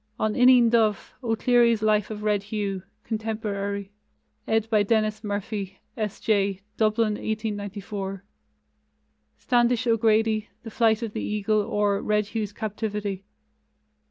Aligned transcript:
On 0.19 0.33
Ineen 0.35 0.71
Dubh: 0.71 1.11
O'Clery's 1.21 1.83
Life 1.83 2.09
of 2.09 2.23
Red 2.23 2.41
Hugh 2.41 2.81
(contemporary), 3.03 3.91
ed. 4.47 4.67
by 4.67 4.81
Denis 4.81 5.23
Murphy, 5.23 5.77
S. 5.95 6.19
J. 6.19 6.61
(Dublin, 6.75 7.13
1894); 7.13 8.23
Standish 9.37 9.85
O'Grady, 9.85 10.49
The 10.63 10.71
Flight 10.71 11.03
of 11.03 11.13
the 11.13 11.21
Eagle, 11.21 11.61
or 11.61 12.01
Red 12.01 12.29
Hugh's 12.33 12.51
Captivity. 12.51 13.25